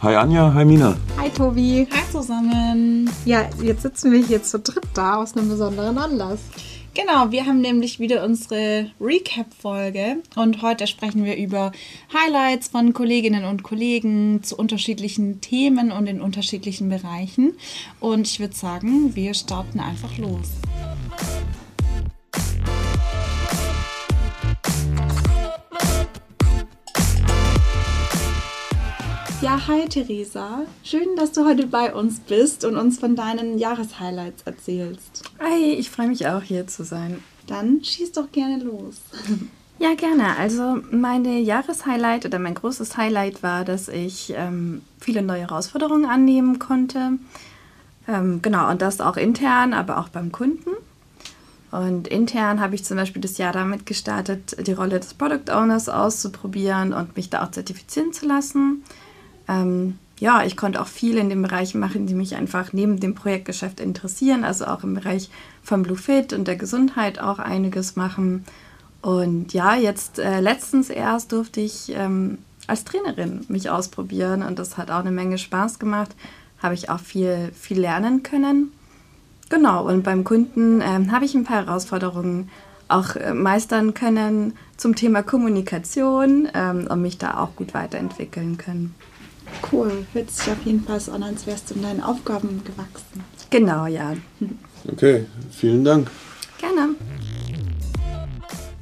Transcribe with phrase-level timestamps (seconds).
[0.00, 0.96] Hi Anja, hi Mina.
[1.16, 1.84] Hi Tobi.
[1.90, 3.10] Hi zusammen.
[3.24, 6.38] Ja, jetzt sitzen wir hier zu dritt da aus einem besonderen Anlass.
[6.94, 11.72] Genau, wir haben nämlich wieder unsere Recap-Folge und heute sprechen wir über
[12.14, 17.54] Highlights von Kolleginnen und Kollegen zu unterschiedlichen Themen und in unterschiedlichen Bereichen.
[17.98, 20.48] Und ich würde sagen, wir starten einfach los.
[29.40, 30.62] Ja, hi Theresa.
[30.82, 35.30] Schön, dass du heute bei uns bist und uns von deinen Jahreshighlights erzählst.
[35.38, 37.22] Hi, ich freue mich auch hier zu sein.
[37.46, 38.96] Dann schieß doch gerne los.
[39.80, 40.36] Ja, gerne.
[40.36, 46.58] Also meine Jahreshighlight oder mein großes Highlight war, dass ich ähm, viele neue Herausforderungen annehmen
[46.58, 47.12] konnte.
[48.08, 50.70] Ähm, genau, und das auch intern, aber auch beim Kunden.
[51.70, 55.88] Und intern habe ich zum Beispiel das Jahr damit gestartet, die Rolle des Product Owners
[55.88, 58.82] auszuprobieren und mich da auch zertifizieren zu lassen
[59.48, 63.14] ähm, ja, ich konnte auch viel in den Bereichen machen, die mich einfach neben dem
[63.14, 64.44] Projektgeschäft interessieren.
[64.44, 65.30] Also auch im Bereich
[65.62, 68.44] von Bluefit und der Gesundheit auch einiges machen.
[69.00, 74.76] Und ja, jetzt äh, letztens erst durfte ich ähm, als Trainerin mich ausprobieren und das
[74.76, 76.14] hat auch eine Menge Spaß gemacht.
[76.60, 78.72] Habe ich auch viel, viel lernen können.
[79.48, 82.50] Genau, und beim Kunden ähm, habe ich ein paar Herausforderungen
[82.88, 88.94] auch äh, meistern können zum Thema Kommunikation ähm, und mich da auch gut weiterentwickeln können.
[89.70, 93.24] Cool, hört sich auf jeden Fall so an, als wärst du in deinen Aufgaben gewachsen.
[93.50, 94.14] Genau, ja.
[94.90, 96.10] Okay, vielen Dank.
[96.58, 96.94] Gerne.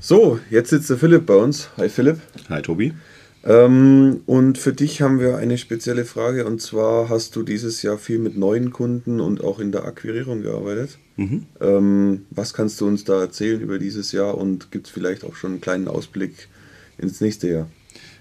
[0.00, 1.68] So, jetzt sitzt der Philipp bei uns.
[1.76, 2.20] Hi Philipp.
[2.48, 2.92] Hi Tobi.
[3.46, 7.96] Ähm, und für dich haben wir eine spezielle Frage und zwar hast du dieses Jahr
[7.96, 10.98] viel mit neuen Kunden und auch in der Akquirierung gearbeitet.
[11.16, 11.46] Mhm.
[11.60, 15.36] Ähm, was kannst du uns da erzählen über dieses Jahr und gibt es vielleicht auch
[15.36, 16.48] schon einen kleinen Ausblick
[16.98, 17.68] ins nächste Jahr?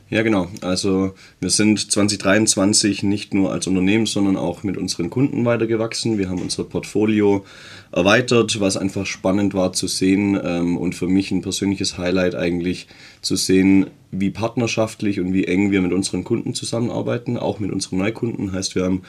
[0.08, 0.48] Ja, genau.
[0.62, 6.20] Also wir sind 2023 nicht nur als Unternehmen, sondern auch mit unseren Kunden weitergewachsen.
[6.20, 7.44] Wir haben unser Portfolio
[7.92, 12.88] erweitert, was einfach spannend war zu sehen ähm, und für mich ein persönliches Highlight eigentlich
[13.22, 17.98] zu sehen, wie partnerschaftlich und wie eng wir mit unseren Kunden zusammenarbeiten, auch mit unseren
[17.98, 18.52] Neukunden.
[18.52, 19.02] Heißt, wir haben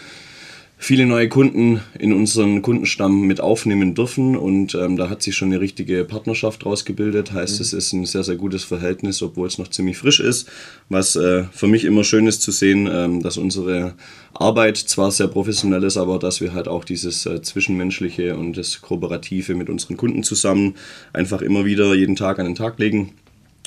[0.78, 5.48] viele neue Kunden in unseren Kundenstamm mit aufnehmen dürfen und ähm, da hat sich schon
[5.48, 7.32] eine richtige Partnerschaft rausgebildet.
[7.32, 7.62] Heißt, mhm.
[7.62, 10.48] es ist ein sehr, sehr gutes Verhältnis, obwohl es noch ziemlich frisch ist.
[10.88, 13.94] Was äh, für mich immer schön ist zu sehen, ähm, dass unsere
[14.34, 18.82] Arbeit zwar sehr professionell ist, aber dass wir halt auch dieses äh, Zwischenmenschliche und das
[18.82, 20.74] Kooperative mit unseren Kunden zusammen
[21.14, 23.14] einfach immer wieder jeden Tag an den Tag legen.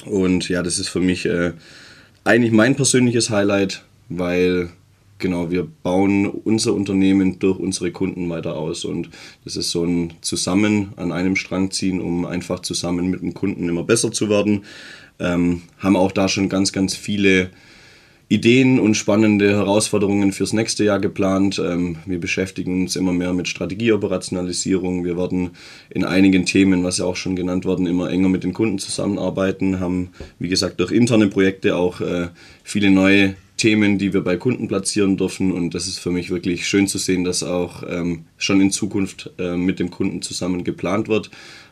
[0.05, 1.53] Und ja, das ist für mich äh,
[2.23, 4.69] eigentlich mein persönliches Highlight, weil
[5.19, 8.85] genau, wir bauen unser Unternehmen durch unsere Kunden weiter aus.
[8.85, 9.09] Und
[9.43, 13.69] das ist so ein Zusammen an einem Strang ziehen, um einfach zusammen mit dem Kunden
[13.69, 14.63] immer besser zu werden.
[15.19, 17.51] Ähm, haben auch da schon ganz, ganz viele
[18.31, 21.59] Ideen und spannende Herausforderungen fürs nächste Jahr geplant.
[21.63, 25.03] Ähm, wir beschäftigen uns immer mehr mit Strategieoperationalisierung.
[25.03, 25.51] Wir werden
[25.89, 29.79] in einigen Themen, was ja auch schon genannt worden, immer enger mit den Kunden zusammenarbeiten,
[29.79, 32.27] haben, wie gesagt, durch interne Projekte auch äh,
[32.63, 35.51] viele neue Themen, die wir bei Kunden platzieren dürfen.
[35.51, 39.29] Und das ist für mich wirklich schön zu sehen, dass auch ähm, schon in Zukunft
[39.37, 41.29] äh, mit dem Kunden zusammen geplant wird,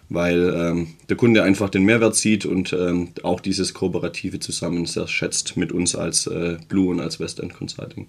[0.09, 5.08] weil ähm, der Kunde einfach den Mehrwert sieht und ähm, auch dieses kooperative Zusammen sehr
[5.08, 8.06] schätzt mit uns als äh, Blue und als West End Consulting.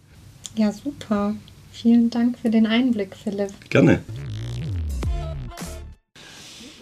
[0.56, 1.34] Ja, super.
[1.72, 3.52] Vielen Dank für den Einblick, Philipp.
[3.70, 4.00] Gerne.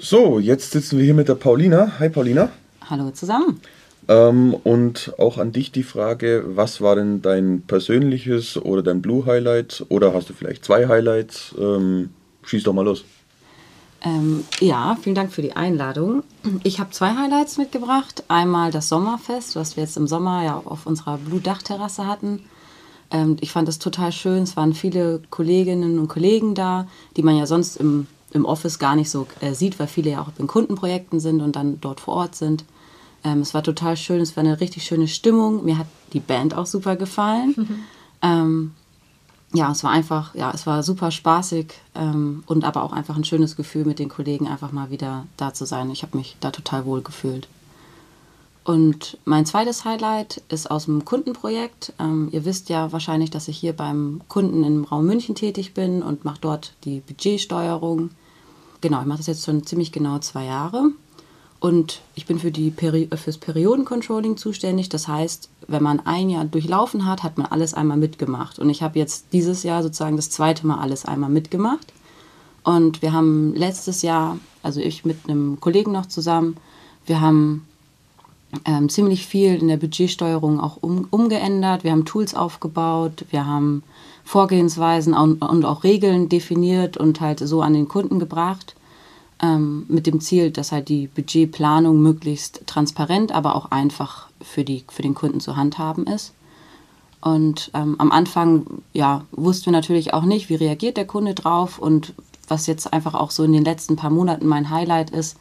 [0.01, 1.99] So, jetzt sitzen wir hier mit der Paulina.
[1.99, 2.51] Hi Paulina.
[2.89, 3.61] Hallo zusammen.
[4.09, 9.27] Ähm, und auch an dich die Frage, was war denn dein persönliches oder dein Blue
[9.27, 9.85] Highlight?
[9.89, 11.55] Oder hast du vielleicht zwei Highlights?
[11.59, 12.11] Ähm,
[12.45, 13.05] schieß doch mal los.
[14.03, 16.23] Ähm, ja, vielen Dank für die Einladung.
[16.63, 18.23] Ich habe zwei Highlights mitgebracht.
[18.29, 22.45] Einmal das Sommerfest, was wir jetzt im Sommer ja auf unserer Blue Dachterrasse hatten.
[23.11, 24.45] Ähm, ich fand es total schön.
[24.45, 28.95] Es waren viele Kolleginnen und Kollegen da, die man ja sonst im, im Office gar
[28.95, 32.15] nicht so äh, sieht, weil viele ja auch in Kundenprojekten sind und dann dort vor
[32.15, 32.65] Ort sind.
[33.27, 35.65] Ähm, es war total schön, es war eine richtig schöne Stimmung.
[35.65, 37.55] Mir hat die Band auch super gefallen.
[37.57, 37.79] Mhm.
[38.23, 38.73] Ähm,
[39.53, 43.25] ja, es war einfach, ja, es war super spaßig ähm, und aber auch einfach ein
[43.25, 45.91] schönes Gefühl, mit den Kollegen einfach mal wieder da zu sein.
[45.91, 47.49] Ich habe mich da total wohl gefühlt.
[48.63, 51.95] Und mein zweites Highlight ist aus dem Kundenprojekt.
[51.99, 56.03] Ähm, ihr wisst ja wahrscheinlich, dass ich hier beim Kunden im Raum München tätig bin
[56.03, 58.11] und mache dort die Budgetsteuerung.
[58.81, 60.91] Genau, ich mache das jetzt schon ziemlich genau zwei Jahre.
[61.59, 64.89] Und ich bin für die Peri fürs Periodencontrolling zuständig.
[64.89, 68.59] Das heißt, wenn man ein Jahr durchlaufen hat, hat man alles einmal mitgemacht.
[68.59, 71.93] Und ich habe jetzt dieses Jahr sozusagen das zweite Mal alles einmal mitgemacht.
[72.63, 76.57] Und wir haben letztes Jahr, also ich mit einem Kollegen noch zusammen,
[77.07, 77.67] wir haben
[78.65, 81.85] ähm, ziemlich viel in der Budgetsteuerung auch um, umgeändert.
[81.85, 83.83] Wir haben Tools aufgebaut, wir haben
[84.25, 88.75] Vorgehensweisen und, und auch Regeln definiert und halt so an den Kunden gebracht.
[89.43, 94.85] Ähm, mit dem Ziel, dass halt die Budgetplanung möglichst transparent, aber auch einfach für, die,
[94.89, 96.33] für den Kunden zu handhaben ist.
[97.21, 101.79] Und ähm, am Anfang ja, wussten wir natürlich auch nicht, wie reagiert der Kunde drauf.
[101.79, 102.15] Und
[102.49, 105.37] was jetzt einfach auch so in den letzten paar Monaten mein Highlight ist,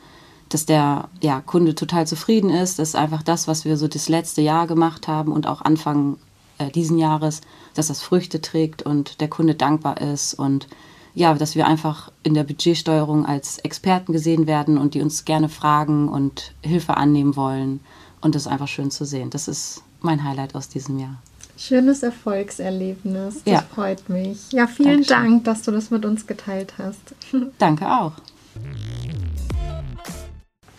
[0.50, 2.80] dass der ja, Kunde total zufrieden ist.
[2.80, 6.18] Das ist einfach das, was wir so das letzte Jahr gemacht haben und auch Anfang
[6.57, 7.41] äh, diesen Jahres,
[7.74, 10.68] dass das Früchte trägt und der Kunde dankbar ist und
[11.15, 15.50] ja, dass wir einfach in der Budgetsteuerung als Experten gesehen werden und die uns gerne
[15.50, 17.79] fragen und Hilfe annehmen wollen.
[18.21, 19.29] Und das ist einfach schön zu sehen.
[19.29, 21.15] Das ist mein Highlight aus diesem Jahr.
[21.57, 23.44] Schönes Erfolgserlebnis.
[23.45, 23.62] Das Ja.
[23.62, 24.51] freut mich.
[24.51, 25.17] Ja, vielen Dankeschön.
[25.23, 27.15] Dank, dass du das mit uns geteilt hast.
[27.57, 28.12] Danke auch.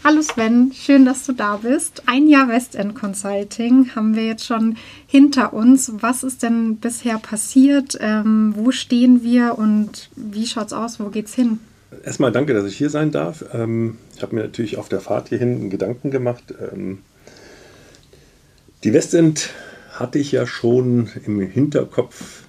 [0.08, 2.05] Hallo Sven, schön, dass du da bist.
[2.06, 4.76] Ein Jahr Westend Consulting haben wir jetzt schon
[5.08, 5.91] hinter uns.
[5.94, 7.99] Was ist denn bisher passiert?
[8.00, 11.00] Ähm, wo stehen wir und wie schaut's aus?
[11.00, 11.58] Wo geht's hin?
[12.05, 13.44] Erstmal danke, dass ich hier sein darf.
[13.53, 16.55] Ähm, ich habe mir natürlich auf der Fahrt hierhin Gedanken gemacht.
[16.73, 16.99] Ähm,
[18.85, 19.50] die Westend
[19.91, 22.44] hatte ich ja schon im Hinterkopf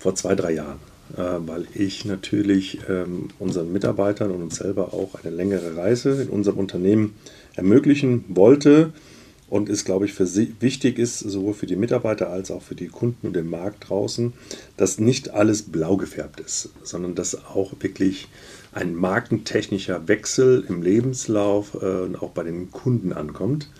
[0.00, 0.80] vor zwei, drei Jahren,
[1.16, 6.58] weil ich natürlich ähm, unseren Mitarbeitern und uns selber auch eine längere Reise in unserem
[6.58, 7.14] Unternehmen
[7.56, 8.92] ermöglichen wollte
[9.50, 12.74] und es, glaube ich, für sie wichtig ist, sowohl für die Mitarbeiter als auch für
[12.74, 14.34] die Kunden und den Markt draußen,
[14.76, 18.28] dass nicht alles blau gefärbt ist, sondern dass auch wirklich
[18.72, 23.70] ein markentechnischer Wechsel im Lebenslauf äh, und auch bei den Kunden ankommt.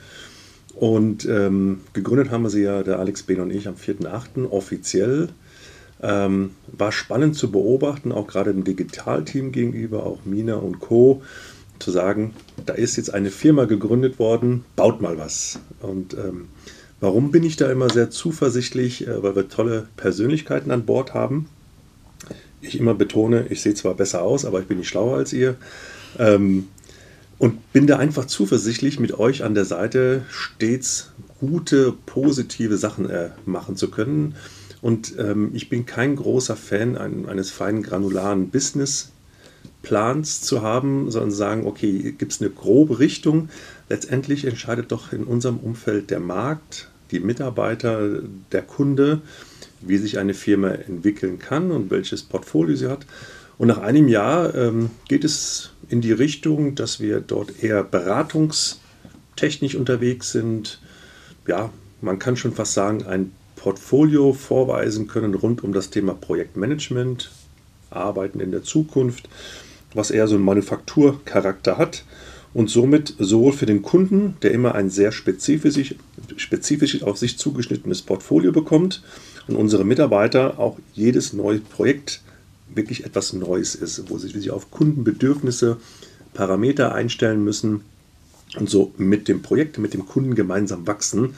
[0.75, 4.49] Und ähm, gegründet haben wir sie ja, der Alex Behn und ich, am 4.8.
[4.49, 5.29] offiziell.
[6.01, 11.23] Ähm, war spannend zu beobachten, auch gerade dem Digitalteam gegenüber, auch Mina und Co.,
[11.79, 12.35] zu sagen,
[12.67, 15.61] da ist jetzt eine Firma gegründet worden, baut mal was.
[15.81, 16.49] Und ähm,
[17.01, 19.07] warum bin ich da immer sehr zuversichtlich?
[19.07, 21.49] Äh, weil wir tolle Persönlichkeiten an Bord haben.
[22.61, 25.55] Ich immer betone, ich sehe zwar besser aus, aber ich bin nicht schlauer als ihr.
[26.19, 26.67] Ähm,
[27.39, 33.31] und bin da einfach zuversichtlich, mit euch an der Seite stets gute, positive Sachen äh,
[33.47, 34.35] machen zu können.
[34.81, 41.33] Und ähm, ich bin kein großer Fan ein, eines feinen granularen Businessplans zu haben, sondern
[41.33, 43.49] sagen, okay, gibt es eine grobe Richtung.
[43.89, 48.21] Letztendlich entscheidet doch in unserem Umfeld der Markt, die Mitarbeiter,
[48.53, 49.23] der Kunde,
[49.81, 53.07] wie sich eine Firma entwickeln kann und welches Portfolio sie hat.
[53.57, 59.75] Und nach einem Jahr ähm, geht es in die Richtung, dass wir dort eher beratungstechnisch
[59.75, 60.81] unterwegs sind.
[61.47, 61.71] Ja,
[62.01, 67.31] man kann schon fast sagen, ein Portfolio vorweisen können rund um das Thema Projektmanagement,
[67.91, 69.29] Arbeiten in der Zukunft,
[69.95, 72.05] was eher so einen Manufakturcharakter hat
[72.55, 75.95] und somit sowohl für den Kunden, der immer ein sehr spezifisch,
[76.37, 79.03] spezifisch auf sich zugeschnittenes Portfolio bekommt,
[79.49, 82.21] und unsere Mitarbeiter auch jedes neue Projekt
[82.75, 85.79] wirklich etwas Neues ist, wo sie sich auf Kundenbedürfnisse,
[86.35, 87.81] Parameter einstellen müssen
[88.59, 91.35] und so mit dem Projekt, mit dem Kunden gemeinsam wachsen.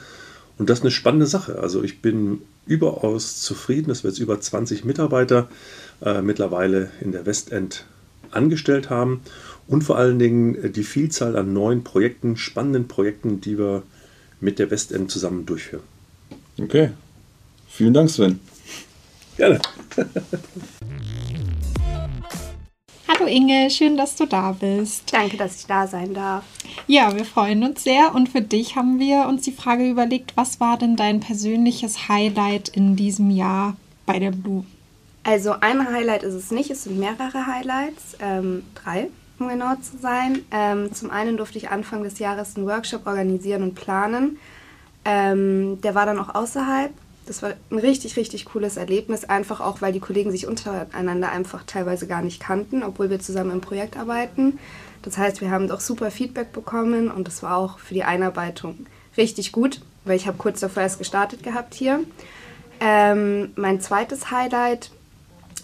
[0.61, 1.57] Und das ist eine spannende Sache.
[1.57, 5.49] Also ich bin überaus zufrieden, dass wir jetzt über 20 Mitarbeiter
[6.05, 7.85] äh, mittlerweile in der Westend
[8.29, 9.21] angestellt haben
[9.67, 13.81] und vor allen Dingen äh, die Vielzahl an neuen Projekten, spannenden Projekten, die wir
[14.39, 15.81] mit der Westend zusammen durchführen.
[16.59, 16.91] Okay.
[17.67, 18.39] Vielen Dank, Sven.
[19.37, 19.59] Gerne.
[23.21, 25.13] Hallo Inge, schön, dass du da bist.
[25.13, 26.43] Danke, dass ich da sein darf.
[26.87, 30.59] Ja, wir freuen uns sehr und für dich haben wir uns die Frage überlegt, was
[30.59, 34.65] war denn dein persönliches Highlight in diesem Jahr bei der Blue?
[35.23, 39.99] Also ein Highlight ist es nicht, es sind mehrere Highlights, ähm, drei, um genau zu
[40.01, 40.39] sein.
[40.49, 44.39] Ähm, zum einen durfte ich Anfang des Jahres einen Workshop organisieren und planen.
[45.05, 46.91] Ähm, der war dann auch außerhalb.
[47.25, 51.63] Das war ein richtig, richtig cooles Erlebnis, einfach auch, weil die Kollegen sich untereinander einfach
[51.65, 54.59] teilweise gar nicht kannten, obwohl wir zusammen im Projekt arbeiten.
[55.03, 58.85] Das heißt, wir haben doch super Feedback bekommen und das war auch für die Einarbeitung
[59.17, 62.01] richtig gut, weil ich habe kurz davor erst gestartet gehabt hier.
[62.79, 64.91] Ähm, mein zweites Highlight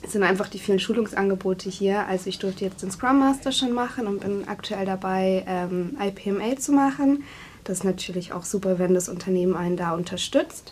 [0.08, 2.06] sind einfach die vielen Schulungsangebote hier.
[2.08, 6.58] Also ich durfte jetzt den Scrum Master schon machen und bin aktuell dabei, ähm, IPMA
[6.58, 7.24] zu machen.
[7.64, 10.72] Das ist natürlich auch super, wenn das Unternehmen einen da unterstützt.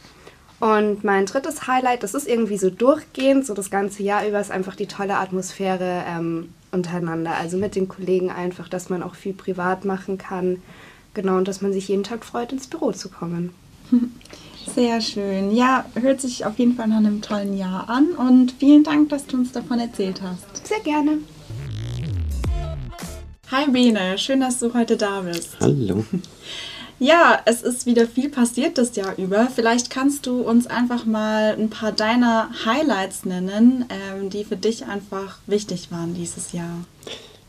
[0.59, 4.51] Und mein drittes Highlight, das ist irgendwie so durchgehend, so das ganze Jahr über, ist
[4.51, 7.35] einfach die tolle Atmosphäre ähm, untereinander.
[7.35, 10.61] Also mit den Kollegen einfach, dass man auch viel privat machen kann.
[11.13, 13.53] Genau, und dass man sich jeden Tag freut, ins Büro zu kommen.
[14.73, 15.55] Sehr schön.
[15.55, 19.27] Ja, hört sich auf jeden Fall nach einem tollen Jahr an und vielen Dank, dass
[19.27, 20.67] du uns davon erzählt hast.
[20.67, 21.19] Sehr gerne.
[23.51, 25.57] Hi Bene, schön, dass du heute da bist.
[25.61, 26.03] Hallo.
[26.97, 29.49] Ja, es ist wieder viel passiert das Jahr über.
[29.53, 34.85] Vielleicht kannst du uns einfach mal ein paar deiner Highlights nennen, ähm, die für dich
[34.85, 36.85] einfach wichtig waren dieses Jahr.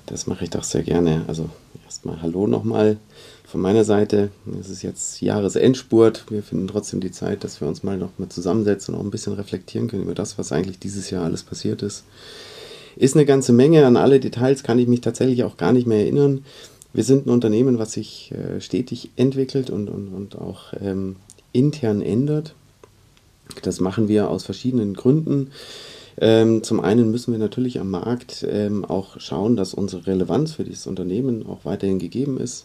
[0.07, 1.25] Das mache ich doch sehr gerne.
[1.29, 1.49] Also
[1.85, 2.97] erstmal Hallo nochmal
[3.45, 4.31] von meiner Seite.
[4.61, 6.25] Es ist jetzt Jahresendspurt.
[6.29, 9.13] Wir finden trotzdem die Zeit, dass wir uns mal noch mal zusammensetzen und auch ein
[9.13, 12.03] bisschen reflektieren können über das, was eigentlich dieses Jahr alles passiert ist.
[12.97, 13.87] Ist eine ganze Menge.
[13.87, 16.45] An alle Details kann ich mich tatsächlich auch gar nicht mehr erinnern.
[16.97, 21.17] Wir sind ein Unternehmen, was sich äh, stetig entwickelt und, und, und auch ähm,
[21.53, 22.55] intern ändert.
[23.61, 25.51] Das machen wir aus verschiedenen Gründen.
[26.19, 30.65] Ähm, zum einen müssen wir natürlich am Markt ähm, auch schauen, dass unsere Relevanz für
[30.65, 32.65] dieses Unternehmen auch weiterhin gegeben ist.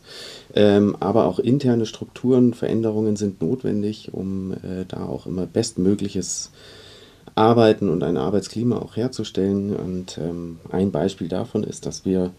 [0.56, 6.52] Ähm, aber auch interne Strukturen, Veränderungen sind notwendig, um äh, da auch immer bestmögliches
[7.36, 9.76] Arbeiten und ein Arbeitsklima auch herzustellen.
[9.76, 12.32] Und ähm, ein Beispiel davon ist, dass wir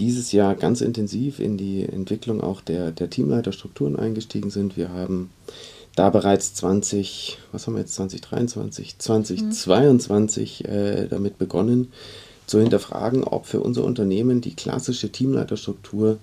[0.00, 4.76] dieses Jahr ganz intensiv in die Entwicklung auch der, der Teamleiterstrukturen eingestiegen sind.
[4.76, 5.30] Wir haben
[5.94, 10.72] da bereits 20, was haben wir jetzt, 2023, 2022 mhm.
[10.72, 11.92] äh, damit begonnen
[12.46, 16.18] zu hinterfragen, ob für unser Unternehmen die klassische Teamleiterstruktur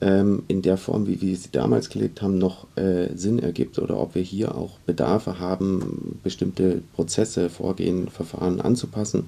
[0.00, 3.98] ähm, in der Form, wie wir sie damals gelegt haben, noch äh, Sinn ergibt oder
[3.98, 9.26] ob wir hier auch Bedarfe haben, bestimmte Prozesse, Vorgehen, Verfahren anzupassen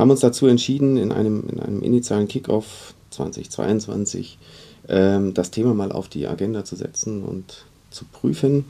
[0.00, 4.38] haben uns dazu entschieden, in einem, in einem initialen Kickoff 2022
[4.88, 8.64] ähm, das Thema mal auf die Agenda zu setzen und zu prüfen.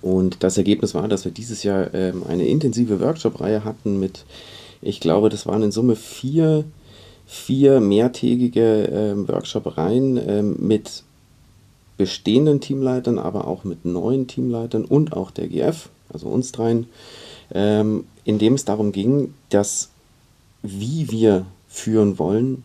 [0.00, 4.24] Und das Ergebnis war, dass wir dieses Jahr ähm, eine intensive Workshop-Reihe hatten mit,
[4.80, 6.64] ich glaube, das waren in Summe vier,
[7.26, 11.02] vier mehrtägige ähm, Workshop-Reihen ähm, mit
[11.98, 16.86] bestehenden Teamleitern, aber auch mit neuen Teamleitern und auch der GF, also uns dreien,
[17.52, 19.90] ähm, in dem es darum ging, dass
[20.64, 22.64] wie wir führen wollen,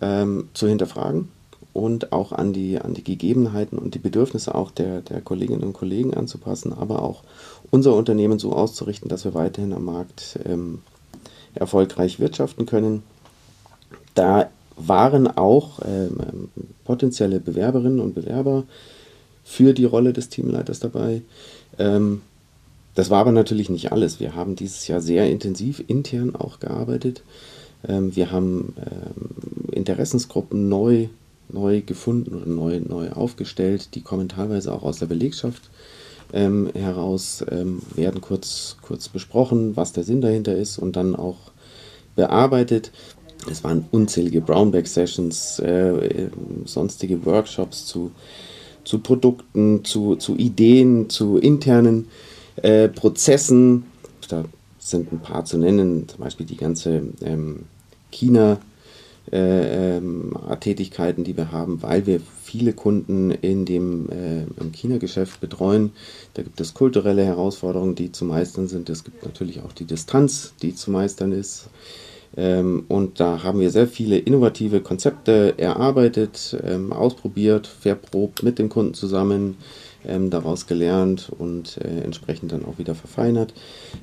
[0.00, 1.28] ähm, zu hinterfragen
[1.72, 5.72] und auch an die, an die Gegebenheiten und die Bedürfnisse auch der, der Kolleginnen und
[5.72, 7.22] Kollegen anzupassen, aber auch
[7.70, 10.80] unser Unternehmen so auszurichten, dass wir weiterhin am Markt ähm,
[11.54, 13.02] erfolgreich wirtschaften können.
[14.14, 16.48] Da waren auch ähm,
[16.84, 18.64] potenzielle Bewerberinnen und Bewerber
[19.44, 21.22] für die Rolle des Teamleiters dabei.
[21.78, 22.22] Ähm,
[22.94, 24.20] das war aber natürlich nicht alles.
[24.20, 27.22] Wir haben dieses Jahr sehr intensiv intern auch gearbeitet.
[27.86, 31.08] Ähm, wir haben ähm, Interessensgruppen neu,
[31.48, 33.94] neu gefunden oder neu, neu aufgestellt.
[33.94, 35.70] Die kommen teilweise auch aus der Belegschaft
[36.32, 37.44] ähm, heraus,
[37.96, 41.50] werden kurz, kurz besprochen, was der Sinn dahinter ist und dann auch
[42.14, 42.92] bearbeitet.
[43.50, 46.28] Es waren unzählige Brownback-Sessions, äh,
[46.66, 48.10] sonstige Workshops zu,
[48.84, 52.08] zu Produkten, zu, zu Ideen, zu internen
[52.62, 53.84] äh, Prozessen.
[54.28, 54.44] Da
[54.78, 57.64] sind ein paar zu nennen, zum Beispiel die ganze ähm,
[58.10, 58.58] China.
[59.32, 65.40] Äh, ähm, Tätigkeiten, die wir haben, weil wir viele Kunden in dem äh, im China-Geschäft
[65.40, 65.92] betreuen.
[66.34, 68.90] Da gibt es kulturelle Herausforderungen, die zu meistern sind.
[68.90, 71.68] Es gibt natürlich auch die Distanz, die zu meistern ist.
[72.36, 78.68] Ähm, und da haben wir sehr viele innovative Konzepte erarbeitet, ähm, ausprobiert, verprobt mit dem
[78.68, 79.58] Kunden zusammen
[80.06, 83.54] ähm, daraus gelernt und äh, entsprechend dann auch wieder verfeinert.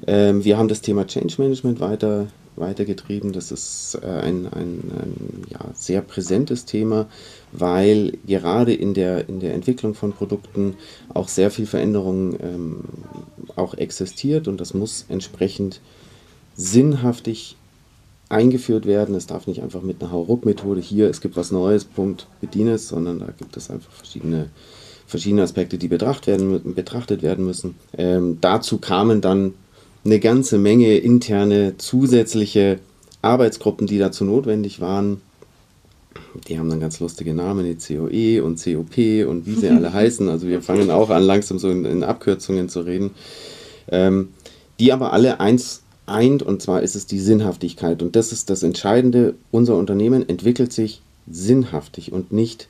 [0.05, 3.33] Ähm, wir haben das Thema Change Management weiter, weitergetrieben.
[3.33, 7.07] Das ist äh, ein, ein, ein ja, sehr präsentes Thema,
[7.51, 10.75] weil gerade in der, in der Entwicklung von Produkten
[11.13, 12.79] auch sehr viel Veränderung ähm,
[13.55, 15.81] auch existiert und das muss entsprechend
[16.55, 17.55] sinnhaftig
[18.29, 19.15] eingeführt werden.
[19.15, 22.87] Es darf nicht einfach mit einer Hauruck-Methode hier, es gibt was Neues, Punkt, bediene es,
[22.87, 24.49] sondern da gibt es einfach verschiedene
[25.07, 27.75] verschiedene Aspekte, die betracht werden, betrachtet werden müssen.
[27.97, 29.53] Ähm, dazu kamen dann
[30.05, 32.79] eine ganze Menge interne zusätzliche
[33.21, 35.21] Arbeitsgruppen, die dazu notwendig waren.
[36.47, 40.29] Die haben dann ganz lustige Namen, die COE und COP und wie sie alle heißen.
[40.29, 43.11] Also wir fangen auch an, langsam so in, in Abkürzungen zu reden.
[43.89, 44.29] Ähm,
[44.79, 48.01] die aber alle eins eint, und zwar ist es die Sinnhaftigkeit.
[48.01, 49.35] Und das ist das Entscheidende.
[49.51, 52.67] Unser Unternehmen entwickelt sich sinnhaftig und nicht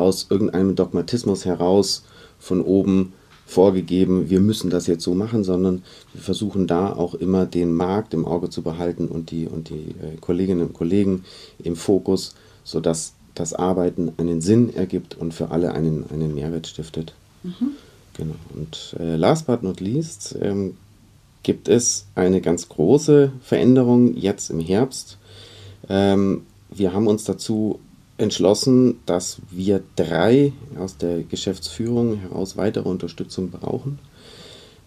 [0.00, 2.04] aus irgendeinem Dogmatismus heraus
[2.38, 3.12] von oben
[3.46, 8.14] vorgegeben, wir müssen das jetzt so machen, sondern wir versuchen da auch immer den Markt
[8.14, 11.24] im Auge zu behalten und die, und die äh, Kolleginnen und Kollegen
[11.62, 17.14] im Fokus, sodass das Arbeiten einen Sinn ergibt und für alle einen, einen Mehrwert stiftet.
[17.42, 17.70] Mhm.
[18.14, 18.34] Genau.
[18.54, 20.76] Und äh, last but not least ähm,
[21.42, 25.18] gibt es eine ganz große Veränderung jetzt im Herbst.
[25.88, 27.80] Ähm, wir haben uns dazu
[28.20, 33.98] entschlossen, dass wir drei aus der Geschäftsführung heraus weitere Unterstützung brauchen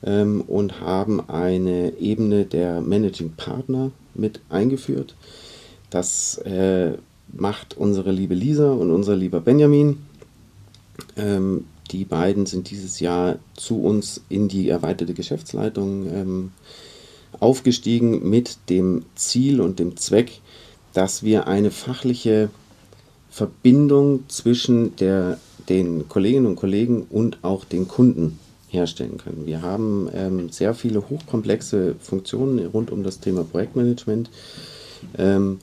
[0.04, 5.16] ähm, und haben eine Ebene der Managing Partner mit eingeführt.
[5.90, 6.94] Das äh,
[7.32, 9.98] macht unsere liebe Lisa und unser lieber Benjamin.
[11.18, 16.52] Ähm, die beiden sind dieses Jahr zu uns in die erweiterte Geschäftsleitung ähm,
[17.40, 20.42] aufgestiegen mit dem Ziel und dem Zweck,
[20.94, 22.50] dass wir eine fachliche
[23.34, 28.38] Verbindung zwischen der, den Kolleginnen und Kollegen und auch den Kunden
[28.68, 29.48] herstellen können.
[29.48, 34.30] Wir haben ähm, sehr viele hochkomplexe Funktionen rund um das Thema Projektmanagement
[35.18, 35.58] ähm,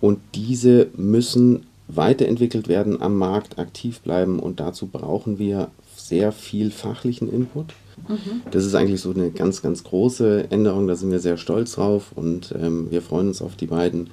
[0.00, 6.70] und diese müssen weiterentwickelt werden, am Markt aktiv bleiben und dazu brauchen wir sehr viel
[6.70, 7.74] fachlichen Input.
[8.06, 8.42] Mhm.
[8.52, 12.12] Das ist eigentlich so eine ganz, ganz große Änderung, da sind wir sehr stolz drauf
[12.14, 14.10] und ähm, wir freuen uns auf die beiden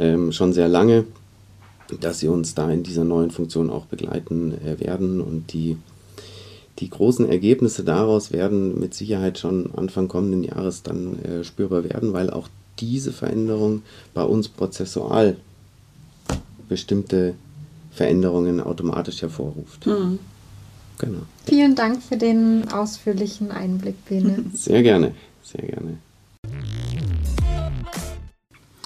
[0.00, 1.04] ähm, schon sehr lange,
[2.00, 5.76] dass sie uns da in dieser neuen Funktion auch begleiten äh, werden und die,
[6.78, 12.12] die großen Ergebnisse daraus werden mit Sicherheit schon Anfang kommenden Jahres dann äh, spürbar werden,
[12.12, 13.82] weil auch diese Veränderung
[14.14, 15.36] bei uns prozessual
[16.68, 17.34] bestimmte
[17.92, 19.86] Veränderungen automatisch hervorruft.
[19.86, 20.18] Mhm.
[20.98, 21.18] Genau.
[21.46, 24.44] Vielen Dank für den ausführlichen Einblick, Bene.
[24.54, 25.98] Sehr gerne, sehr gerne.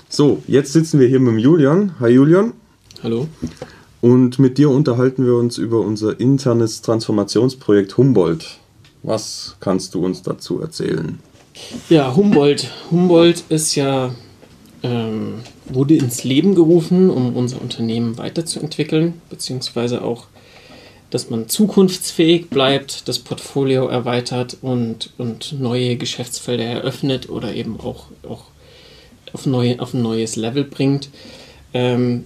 [0.09, 1.95] So, jetzt sitzen wir hier mit dem Julian.
[2.01, 2.55] Hi Julian.
[3.07, 3.29] Hallo.
[4.01, 8.59] Und mit dir unterhalten wir uns über unser internes Transformationsprojekt Humboldt.
[9.05, 11.21] Was kannst du uns dazu erzählen?
[11.89, 12.69] Ja, Humboldt.
[12.91, 14.13] Humboldt ist ja,
[14.83, 15.35] ähm,
[15.67, 20.27] wurde ins Leben gerufen, um unser Unternehmen weiterzuentwickeln, beziehungsweise auch,
[21.11, 28.07] dass man zukunftsfähig bleibt, das Portfolio erweitert und, und neue Geschäftsfelder eröffnet oder eben auch,
[28.29, 28.47] auch
[29.33, 31.09] auf, neue, auf ein neues Level bringt.
[31.73, 32.25] Ähm,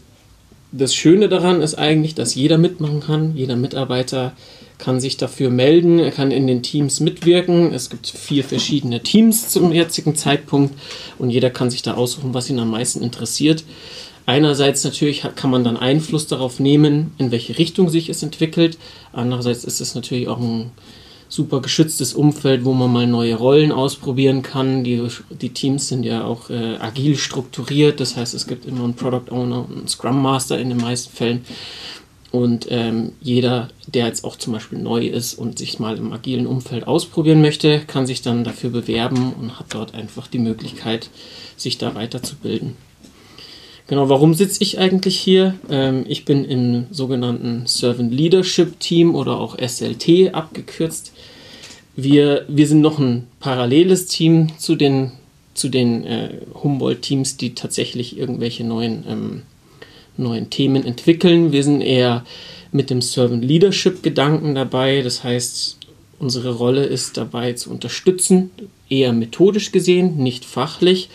[0.73, 4.33] das Schöne daran ist eigentlich, dass jeder mitmachen kann, jeder Mitarbeiter
[4.79, 7.75] kann sich dafür melden, er kann in den Teams mitwirken.
[7.75, 10.75] Es gibt vier verschiedene Teams zum jetzigen Zeitpunkt
[11.19, 13.65] und jeder kann sich da aussuchen, was ihn am meisten interessiert.
[14.27, 18.79] Einerseits natürlich kann man dann Einfluss darauf nehmen, in welche Richtung sich es entwickelt.
[19.13, 20.71] Andererseits ist es natürlich auch ein
[21.31, 24.85] super geschütztes Umfeld, wo man mal neue Rollen ausprobieren kann.
[24.85, 28.95] Die, die Teams sind ja auch äh, agil strukturiert, das heißt, es gibt immer einen
[28.95, 31.45] Product Owner und einen Scrum Master in den meisten Fällen.
[32.33, 36.47] Und ähm, jeder, der jetzt auch zum Beispiel neu ist und sich mal im agilen
[36.47, 41.11] Umfeld ausprobieren möchte, kann sich dann dafür bewerben und hat dort einfach die Möglichkeit,
[41.57, 42.77] sich da weiterzubilden.
[43.91, 45.57] Genau, warum sitze ich eigentlich hier?
[45.69, 51.13] Ähm, ich bin im sogenannten Servant Leadership Team oder auch SLT abgekürzt.
[51.97, 55.11] Wir, wir sind noch ein paralleles Team zu den,
[55.55, 59.43] zu den äh, Humboldt-Teams, die tatsächlich irgendwelche neuen ähm,
[60.17, 61.51] neuen Themen entwickeln.
[61.51, 62.25] Wir sind eher
[62.71, 65.03] mit dem Servant Leadership Gedanken dabei.
[65.03, 65.79] Das heißt,
[66.21, 68.53] unsere Rolle ist dabei zu unterstützen,
[68.89, 71.09] eher methodisch gesehen, nicht fachlich.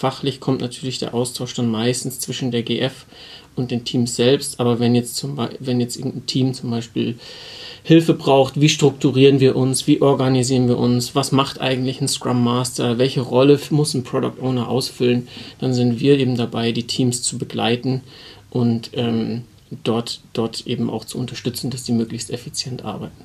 [0.00, 3.04] Fachlich kommt natürlich der Austausch dann meistens zwischen der GF
[3.54, 4.58] und den Teams selbst.
[4.58, 7.18] Aber wenn jetzt, zum, wenn jetzt irgendein Team zum Beispiel
[7.82, 12.42] Hilfe braucht, wie strukturieren wir uns, wie organisieren wir uns, was macht eigentlich ein Scrum
[12.42, 17.20] Master, welche Rolle muss ein Product Owner ausfüllen, dann sind wir eben dabei, die Teams
[17.20, 18.00] zu begleiten
[18.48, 19.42] und ähm,
[19.84, 23.22] dort, dort eben auch zu unterstützen, dass die möglichst effizient arbeiten.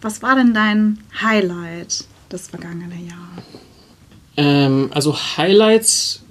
[0.00, 3.67] Was war denn dein Highlight des vergangenen Jahres?
[4.38, 6.22] Ähm, also Highlights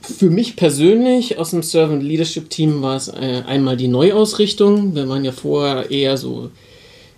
[0.00, 4.94] für mich persönlich aus dem Servant Leadership Team war es äh, einmal die Neuausrichtung.
[4.94, 6.50] Wir waren ja vorher eher so,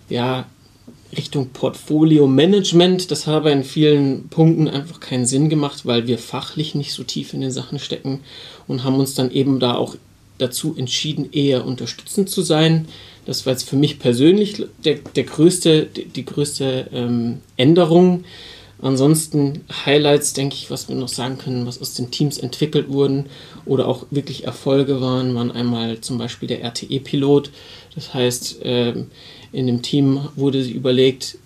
[0.09, 0.45] ja,
[1.15, 3.11] Richtung Portfolio Management.
[3.11, 7.33] Das habe in vielen Punkten einfach keinen Sinn gemacht, weil wir fachlich nicht so tief
[7.33, 8.19] in den Sachen stecken
[8.67, 9.95] und haben uns dann eben da auch
[10.37, 12.87] dazu entschieden, eher unterstützend zu sein.
[13.25, 18.25] Das war jetzt für mich persönlich der, der größte, die, die größte ähm, Änderung.
[18.81, 23.27] Ansonsten Highlights, denke ich, was wir noch sagen können, was aus den Teams entwickelt wurden
[23.65, 27.49] oder auch wirklich Erfolge waren, waren einmal zum Beispiel der RTE-Pilot.
[27.95, 29.07] Das heißt, ähm,
[29.53, 31.37] in dem Team wurde überlegt,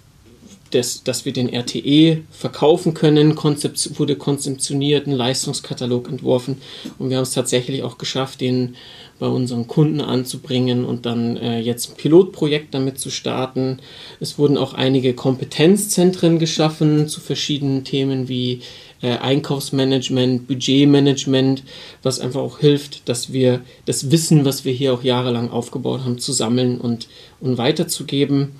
[0.71, 6.61] dass, dass wir den RTE verkaufen können, Konzept, wurde konzeptioniert, ein Leistungskatalog entworfen
[6.99, 8.75] und wir haben es tatsächlich auch geschafft, den
[9.19, 13.79] bei unseren Kunden anzubringen und dann äh, jetzt ein Pilotprojekt damit zu starten.
[14.19, 18.61] Es wurden auch einige Kompetenzzentren geschaffen zu verschiedenen Themen wie
[19.01, 21.63] äh, Einkaufsmanagement, Budgetmanagement,
[22.03, 26.19] was einfach auch hilft, dass wir das Wissen, was wir hier auch jahrelang aufgebaut haben,
[26.19, 27.07] zu sammeln und,
[27.39, 28.53] und weiterzugeben.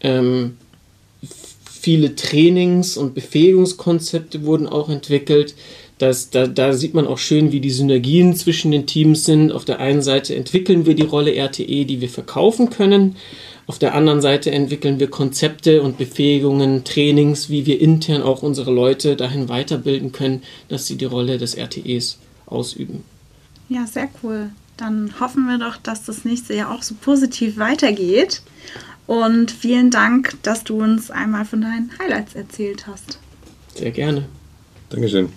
[0.00, 0.58] Ähm,
[1.84, 5.54] viele Trainings- und Befähigungskonzepte wurden auch entwickelt.
[6.04, 9.52] Das, da, da sieht man auch schön, wie die Synergien zwischen den Teams sind.
[9.52, 13.16] Auf der einen Seite entwickeln wir die Rolle RTE, die wir verkaufen können.
[13.66, 18.70] Auf der anderen Seite entwickeln wir Konzepte und Befähigungen, Trainings, wie wir intern auch unsere
[18.70, 23.02] Leute dahin weiterbilden können, dass sie die Rolle des RTEs ausüben.
[23.70, 24.50] Ja, sehr cool.
[24.76, 28.42] Dann hoffen wir doch, dass das nächste Jahr auch so positiv weitergeht.
[29.06, 33.18] Und vielen Dank, dass du uns einmal von deinen Highlights erzählt hast.
[33.74, 34.26] Sehr gerne.
[34.90, 35.30] Dankeschön.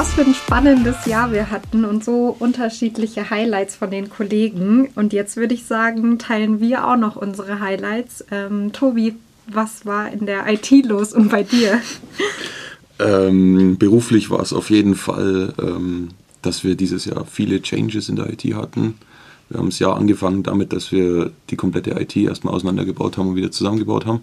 [0.00, 4.88] Was für ein spannendes Jahr wir hatten und so unterschiedliche Highlights von den Kollegen.
[4.94, 8.24] Und jetzt würde ich sagen, teilen wir auch noch unsere Highlights.
[8.30, 11.82] Ähm, Tobi, was war in der IT los und bei dir?
[12.98, 16.08] Ähm, beruflich war es auf jeden Fall, ähm,
[16.40, 18.94] dass wir dieses Jahr viele Changes in der IT hatten.
[19.50, 23.36] Wir haben das Jahr angefangen damit, dass wir die komplette IT erstmal auseinandergebaut haben und
[23.36, 24.22] wieder zusammengebaut haben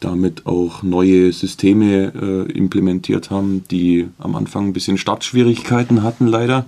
[0.00, 2.12] damit auch neue Systeme
[2.48, 6.66] äh, implementiert haben, die am Anfang ein bisschen Startschwierigkeiten hatten leider.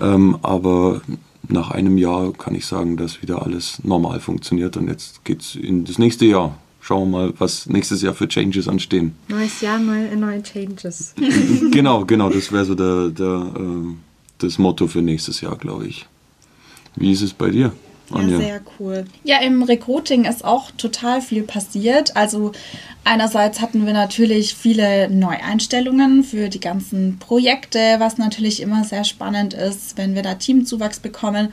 [0.00, 1.00] Ähm, aber
[1.48, 5.54] nach einem Jahr kann ich sagen, dass wieder alles normal funktioniert und jetzt geht es
[5.54, 6.58] in das nächste Jahr.
[6.80, 9.14] Schauen wir mal, was nächstes Jahr für Changes anstehen.
[9.28, 11.14] Neues Jahr, neue, neue Changes.
[11.70, 13.94] genau, genau, das wäre so der, der, äh,
[14.38, 16.06] das Motto für nächstes Jahr, glaube ich.
[16.96, 17.72] Wie ist es bei dir?
[18.10, 19.04] Ja, sehr cool.
[19.24, 22.16] Ja, im Recruiting ist auch total viel passiert.
[22.16, 22.52] Also
[23.08, 29.54] einerseits hatten wir natürlich viele Neueinstellungen für die ganzen Projekte, was natürlich immer sehr spannend
[29.54, 31.48] ist, wenn wir da Teamzuwachs bekommen,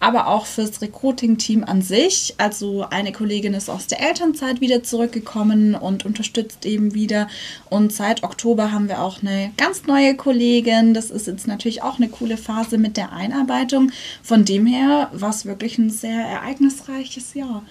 [0.00, 2.34] aber auch fürs Recruiting-Team an sich.
[2.38, 7.28] Also eine Kollegin ist aus der Elternzeit wieder zurückgekommen und unterstützt eben wieder.
[7.68, 10.94] Und seit Oktober haben wir auch eine ganz neue Kollegin.
[10.94, 13.92] Das ist jetzt natürlich auch eine coole Phase mit der Einarbeitung.
[14.22, 17.62] Von dem her war es wirklich ein sehr ereignisreiches Jahr.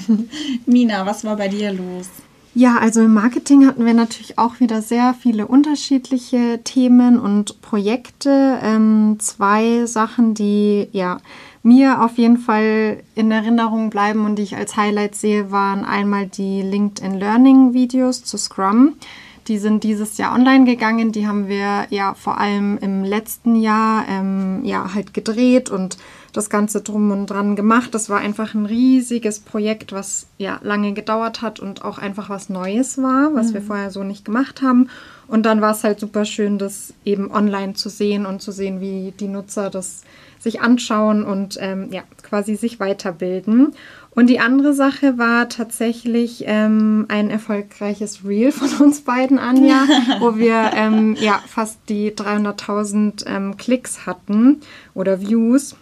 [0.66, 2.06] Mina, was war bei dir los?
[2.58, 8.58] Ja, also im Marketing hatten wir natürlich auch wieder sehr viele unterschiedliche Themen und Projekte.
[8.60, 11.18] Ähm, zwei Sachen, die ja
[11.62, 16.26] mir auf jeden Fall in Erinnerung bleiben und die ich als Highlight sehe, waren einmal
[16.26, 18.94] die LinkedIn Learning Videos zu Scrum.
[19.46, 21.12] Die sind dieses Jahr online gegangen.
[21.12, 25.96] Die haben wir ja vor allem im letzten Jahr ähm, ja halt gedreht und
[26.32, 27.94] das Ganze drum und dran gemacht.
[27.94, 32.48] Das war einfach ein riesiges Projekt, was ja lange gedauert hat und auch einfach was
[32.48, 33.54] Neues war, was mhm.
[33.54, 34.88] wir vorher so nicht gemacht haben.
[35.26, 38.80] Und dann war es halt super schön, das eben online zu sehen und zu sehen,
[38.80, 40.02] wie die Nutzer das
[40.38, 43.74] sich anschauen und ähm, ja, quasi sich weiterbilden.
[44.10, 49.84] Und die andere Sache war tatsächlich ähm, ein erfolgreiches Reel von uns beiden, Anja,
[50.20, 54.60] wo wir ähm, ja fast die 300.000 ähm, Klicks hatten
[54.94, 55.76] oder Views.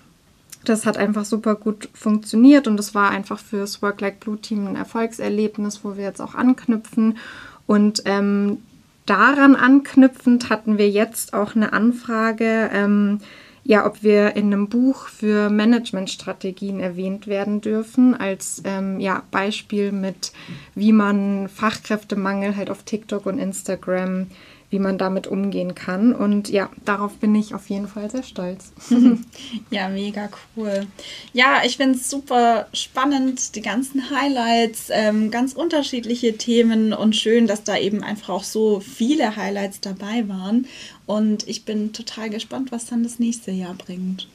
[0.69, 4.67] Das hat einfach super gut funktioniert und es war einfach fürs Work Like Blue Team
[4.67, 7.19] ein Erfolgserlebnis, wo wir jetzt auch anknüpfen.
[7.67, 8.59] Und ähm,
[9.07, 13.21] daran anknüpfend hatten wir jetzt auch eine Anfrage ähm,
[13.69, 19.91] ja, ob wir in einem Buch für Managementstrategien erwähnt werden dürfen, als ähm, ja, Beispiel
[19.91, 20.33] mit,
[20.77, 24.29] wie man Fachkräftemangel halt auf TikTok und Instagram
[24.71, 26.15] wie man damit umgehen kann.
[26.15, 28.73] Und ja, darauf bin ich auf jeden Fall sehr stolz.
[29.71, 30.87] ja, mega cool.
[31.33, 37.47] Ja, ich finde es super spannend, die ganzen Highlights, ähm, ganz unterschiedliche Themen und schön,
[37.47, 40.67] dass da eben einfach auch so viele Highlights dabei waren.
[41.07, 44.29] Und ich bin total gespannt, was dann das nächste Jahr bringt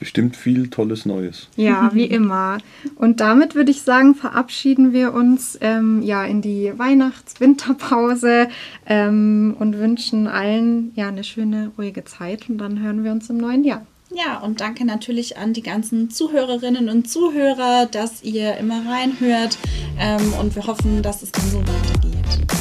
[0.00, 1.48] bestimmt viel Tolles Neues.
[1.54, 2.58] Ja, wie immer.
[2.96, 8.48] Und damit würde ich sagen, verabschieden wir uns ähm, ja in die Weihnachts-Winterpause
[8.86, 12.48] ähm, und wünschen allen ja eine schöne, ruhige Zeit.
[12.48, 13.86] Und dann hören wir uns im neuen Jahr.
[14.12, 19.56] Ja, und danke natürlich an die ganzen Zuhörerinnen und Zuhörer, dass ihr immer reinhört.
[20.00, 22.59] Ähm, und wir hoffen, dass es dann so weitergeht.